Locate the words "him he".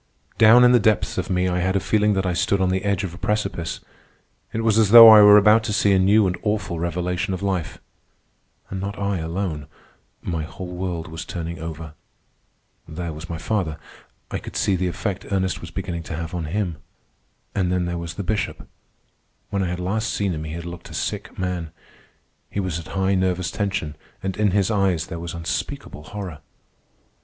20.33-20.53